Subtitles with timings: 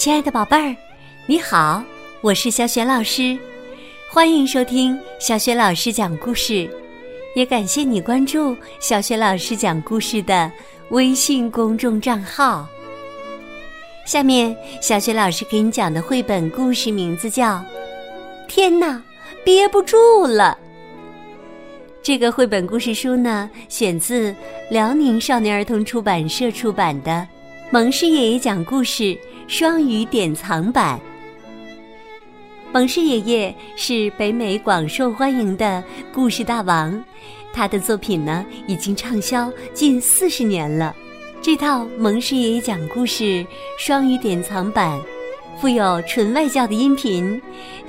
[0.00, 0.74] 亲爱的宝贝儿，
[1.26, 1.84] 你好，
[2.22, 3.38] 我是小雪老师，
[4.10, 6.66] 欢迎收听小雪老师讲故事，
[7.36, 10.50] 也感谢你关注小雪老师讲故事的
[10.88, 12.66] 微信公众账号。
[14.06, 17.56] 下面，小雪老师给你讲的绘本故事名字叫
[18.48, 19.02] 《天哪，
[19.44, 20.56] 憋不住了》。
[22.02, 24.34] 这个绘本故事书呢，选自
[24.70, 27.10] 辽宁少年儿童出版社出版的
[27.70, 29.02] 《蒙氏爷爷讲故事》
[29.50, 30.98] 双语典藏版。
[32.72, 35.82] 蒙氏爷爷是北美广受欢迎的
[36.14, 37.04] 故事大王，
[37.52, 40.94] 他的作品呢已经畅销近四十年了。
[41.42, 43.24] 这套《蒙氏爷爷讲故事》
[43.76, 44.96] 双语典藏版，
[45.60, 47.42] 附有纯外教的音频，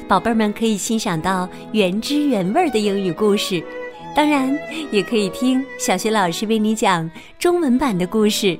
[0.07, 3.63] 宝贝儿们可以欣赏到原汁原味的英语故事。
[4.15, 4.57] 当然，
[4.89, 8.59] 也可以听小学老师为你讲中文版的故事。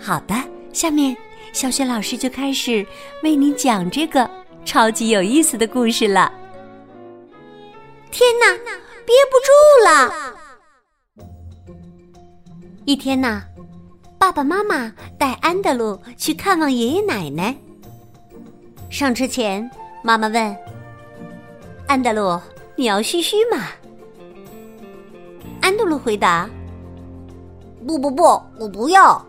[0.00, 0.36] 好的，
[0.72, 1.16] 下面
[1.52, 2.86] 小学老师就开始
[3.22, 4.28] 为你讲这个
[4.64, 6.30] 超级有意思的故事了。
[8.10, 8.46] 天哪，
[9.04, 9.50] 憋不住
[9.84, 10.34] 了！
[12.84, 13.42] 一天呐，
[14.18, 17.54] 爸爸妈妈带安德鲁去看望爷爷奶奶。
[18.90, 19.68] 上车前，
[20.02, 20.56] 妈妈问
[21.88, 22.40] ：“安德鲁，
[22.76, 23.68] 你要嘘嘘吗？”
[25.60, 26.48] 安德鲁回答
[27.86, 28.22] ：“不不不，
[28.58, 29.24] 我不要。”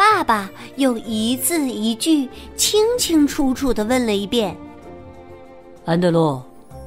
[0.00, 4.56] 爸爸又一字一句、清清楚楚的问了一遍
[5.84, 6.40] ：“安德鲁，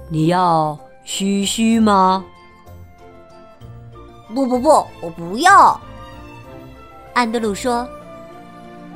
[0.10, 2.26] 你要嘘嘘吗
[4.34, 5.80] ？”“不不不，我不要。”
[7.14, 7.88] 安德鲁说：“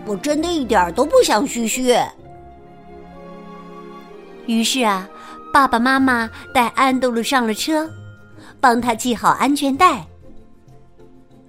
[0.08, 1.96] 我真的一点都不想嘘嘘。”
[4.48, 5.08] 于是啊，
[5.54, 7.88] 爸爸妈妈带安德鲁上了车。
[8.60, 10.08] 帮他系好安全带，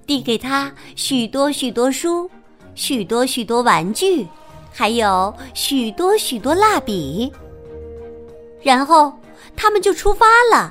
[0.05, 2.31] 递给他许多许多书，
[2.79, 4.25] 许多许多玩具，
[4.73, 7.33] 还有许多许多蜡笔。
[8.63, 9.13] 然后
[9.57, 10.71] 他们就出发了，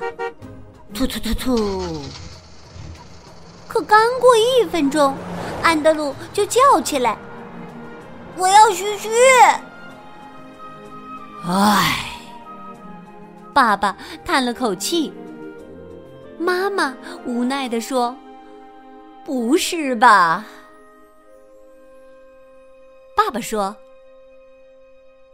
[0.94, 2.02] 突突突突。
[3.68, 5.14] 可刚过一分钟，
[5.62, 7.14] 安德鲁就叫起来
[8.38, 9.10] ：“我要嘘嘘！”
[11.46, 12.06] 唉，
[13.52, 13.94] 爸爸
[14.24, 15.12] 叹了口气。
[16.38, 16.96] 妈妈
[17.26, 18.16] 无奈地说
[19.26, 20.46] ：“不是吧？”
[23.28, 23.76] 爸爸说：“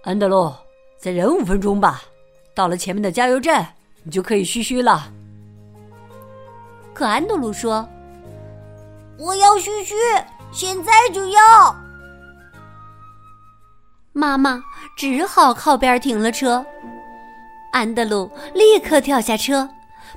[0.02, 0.52] 安德鲁，
[0.98, 2.02] 再忍五分钟吧，
[2.52, 5.12] 到了前面的加油站，你就可以嘘嘘了。”
[6.92, 7.88] 可安德鲁说
[9.16, 9.94] ：“我要嘘嘘，
[10.50, 11.40] 现在就要。”
[14.12, 14.60] 妈妈
[14.96, 16.66] 只好靠边停了车。
[17.70, 19.70] 安德鲁立刻跳下车。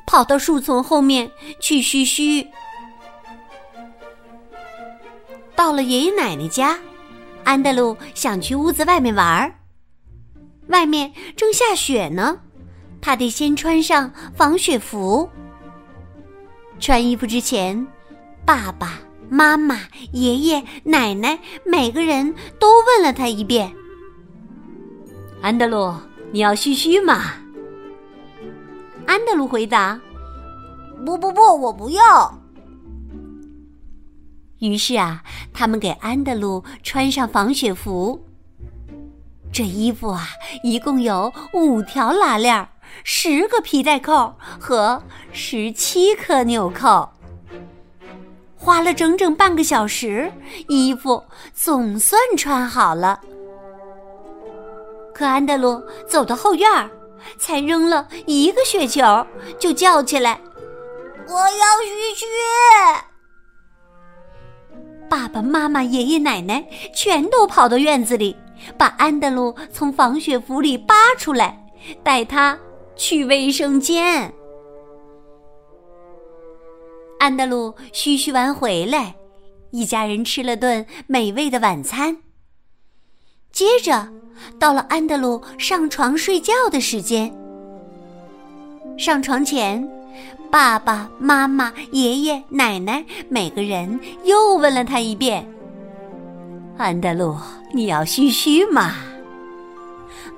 [0.07, 2.47] 跑到树丛后面去嘘嘘。
[5.53, 6.79] 到了爷爷奶奶家，
[7.47, 9.55] 安德鲁想去屋子外面玩儿。
[10.67, 12.37] 外面正下雪呢，
[12.99, 15.29] 他得先穿上防雪服。
[16.77, 17.87] 穿衣服之前，
[18.45, 18.99] 爸爸
[19.29, 19.79] 妈妈、
[20.11, 23.73] 爷爷奶奶每个人都问了他一遍
[25.41, 25.95] ：“安德鲁，
[26.33, 27.31] 你要嘘嘘吗？”
[29.07, 29.97] 安德鲁回答
[31.05, 32.37] ：“不不不，我不要。”
[34.59, 35.23] 于是啊，
[35.53, 38.23] 他们给安德鲁穿上防雪服。
[39.51, 40.27] 这衣服啊，
[40.63, 42.67] 一共有五条拉链、
[43.03, 45.01] 十个皮带扣和
[45.31, 47.09] 十七颗纽扣。
[48.55, 50.31] 花了整整半个小时，
[50.67, 53.19] 衣服总算穿好了。
[55.13, 56.89] 可安德鲁走到后院儿。
[57.37, 59.01] 才扔了一个雪球，
[59.59, 60.39] 就叫起来
[61.27, 62.25] ：“我要嘘嘘！”
[65.09, 68.35] 爸爸妈妈、爷爷奶奶全都跑到院子里，
[68.77, 71.65] 把安德鲁从防雪服里扒出来，
[72.03, 72.57] 带他
[72.95, 74.33] 去卫生间。
[77.19, 79.15] 安德鲁嘘嘘完回来，
[79.71, 82.17] 一家人吃了顿美味的晚餐。
[83.51, 84.07] 接着，
[84.59, 87.33] 到了安德鲁上床睡觉的时间。
[88.97, 89.87] 上床前，
[90.49, 95.45] 爸爸妈妈、爷爷奶奶每个人又问了他一遍
[96.77, 97.35] ：“安德鲁，
[97.73, 98.95] 你要嘘嘘吗？”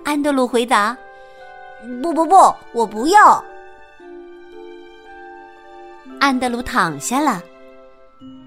[0.03, 0.97] 安德鲁回答
[2.01, 2.35] ：“不不不，
[2.73, 3.43] 我不要。”
[6.19, 7.41] 安德鲁躺下了，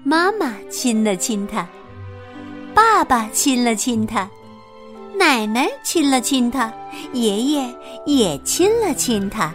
[0.03, 1.65] 妈妈亲了亲他，
[2.73, 4.29] 爸爸亲了亲他。
[5.15, 6.71] 奶奶亲了亲他，
[7.13, 7.75] 爷爷
[8.05, 9.53] 也亲了亲他。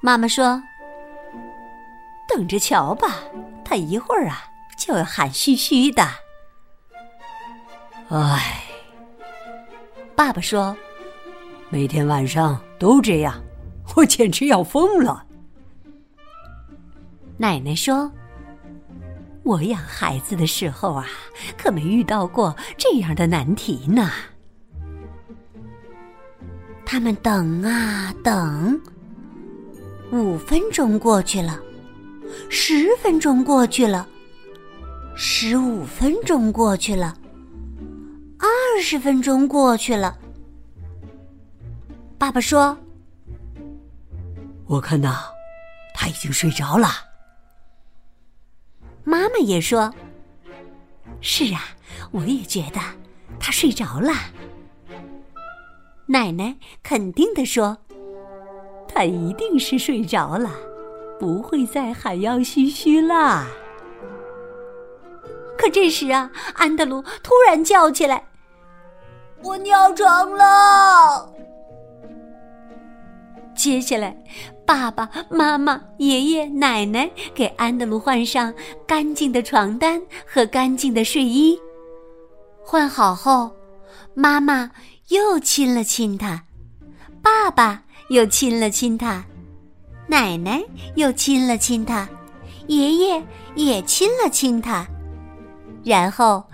[0.00, 0.62] 妈妈说
[2.26, 3.18] ：“等着瞧吧，
[3.64, 4.44] 他一会儿啊
[4.78, 6.02] 就要喊嘘嘘的。”
[8.08, 8.64] 唉，
[10.16, 10.76] 爸爸说
[11.68, 13.40] ：“每天晚上都这样，
[13.94, 15.26] 我简直要疯了。”
[17.36, 18.10] 奶奶说
[19.44, 21.06] ：“我养孩子的时候啊，
[21.56, 24.10] 可没遇到过这样的难题呢。”
[26.84, 28.80] 他们等啊等，
[30.12, 31.60] 五分钟过去了，
[32.48, 34.08] 十分钟过去了，
[35.14, 37.16] 十五分钟过去了，
[38.38, 40.18] 二十分钟过去了。
[42.18, 42.76] 爸爸说
[44.66, 45.24] ：“我看呐，
[45.94, 46.88] 他已经睡着了。”
[49.04, 49.92] 妈妈也说
[51.22, 51.62] ：“是啊，
[52.10, 52.80] 我也觉得
[53.38, 54.12] 他睡着了。”
[56.06, 57.78] 奶奶肯定的说
[59.00, 60.50] ：“他一定是睡着了，
[61.18, 63.46] 不会再喊要嘘嘘啦。”
[65.56, 68.22] 可这时啊，安德鲁突然叫起来
[69.42, 71.32] ：“我尿床了！”
[73.56, 74.14] 接下来，
[74.66, 78.52] 爸爸妈妈、爷爷奶奶给安德鲁换上
[78.86, 81.58] 干净的床单和干净的睡衣。
[82.62, 83.50] 换好后，
[84.12, 84.70] 妈妈。
[85.08, 86.44] 又亲了亲他，
[87.20, 89.24] 爸爸又亲了亲他，
[90.08, 90.60] 奶奶
[90.96, 92.08] 又亲了亲他，
[92.66, 93.24] 爷爷
[93.54, 94.84] 也亲了亲他，
[95.84, 96.44] 然后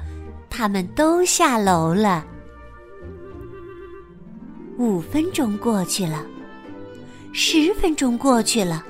[0.50, 2.26] 他们都下楼了。
[4.76, 6.26] 五分钟过去了，
[7.32, 8.84] 十分钟过去了，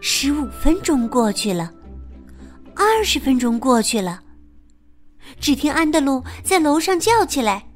[0.00, 1.72] 十五分钟过去了，
[2.76, 4.20] 二十分钟过去了。
[5.40, 7.66] 只听安德鲁在楼上叫起来。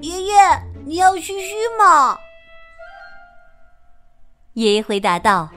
[0.00, 0.34] 爷爷，
[0.86, 2.16] 你要嘘嘘吗？
[4.60, 5.48] 爷爷回答道：“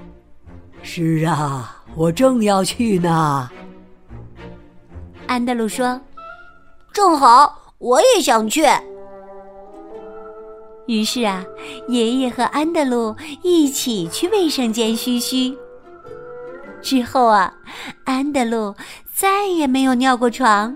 [0.82, 3.50] 是啊，我正要去呢。”
[5.28, 6.00] 安德鲁说
[6.94, 8.64] ：“正好，我也想去。”
[10.88, 11.44] 于是啊，
[11.90, 15.54] 爷爷和安德鲁一起去卫生间嘘嘘。
[16.82, 17.54] 之后啊，
[18.06, 18.74] 安德鲁
[19.14, 20.74] 再也没有尿过床，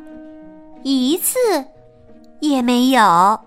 [0.84, 1.38] 一次
[2.42, 3.40] 也没有。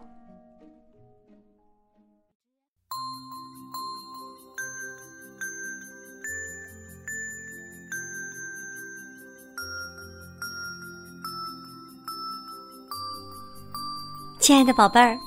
[14.40, 15.18] 亲爱的宝贝儿，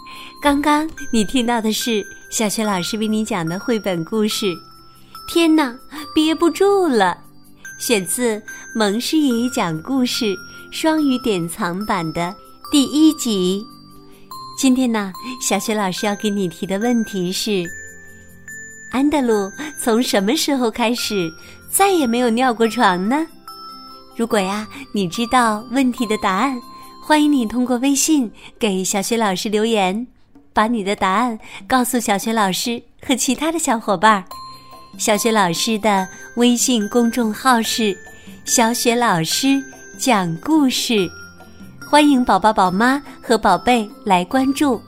[0.41, 4.47] 刚刚你听到的是小学老师为你讲的绘本故事
[5.27, 5.73] 《天哪，
[6.15, 7.15] 憋不住了》，
[7.85, 8.41] 选自
[8.73, 10.35] 蒙师爷爷讲故事
[10.71, 12.35] 双语典藏版的
[12.71, 13.63] 第一集。
[14.57, 17.63] 今天呢，小学老师要给你提的问题是：
[18.91, 21.31] 安德鲁从什么时候开始
[21.69, 23.27] 再也没有尿过床呢？
[24.15, 26.59] 如果呀，你知道问题的答案。
[27.05, 30.07] 欢迎你通过微信给小雪老师留言，
[30.53, 34.23] 把你的答案告诉小雪老师和其他的小伙伴。
[34.97, 36.07] 小雪老师的
[36.37, 37.93] 微信公众号是
[38.45, 39.61] “小雪老师
[39.97, 41.05] 讲故事”，
[41.91, 44.81] 欢迎宝宝、宝妈和宝贝来关注，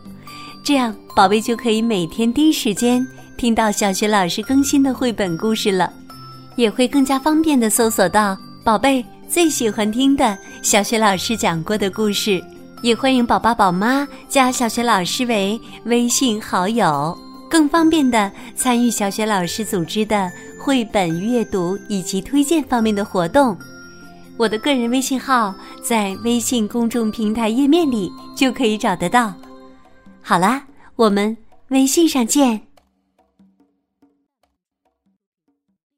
[0.63, 5.91] 这样宝贝就可以每天第一时间听到小雪老师更新的绘本故事了，
[6.56, 9.06] 也会更加方便的搜索到宝贝。
[9.27, 12.42] 最喜欢听的小学老师讲过的故事，
[12.81, 17.18] 也欢迎宝宝宝妈加小学老师为微信好友，
[17.49, 23.57] 更方便的参与小学老师组织的绘本阅读以及推荐方面的活动。
[24.38, 29.33] 我的个人微信号在微信公众平台页面里就可以找得到。
[30.21, 30.64] 好啦，
[30.95, 31.35] 我们
[31.69, 32.61] 微信上见。